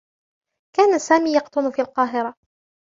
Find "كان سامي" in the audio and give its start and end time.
0.77-1.33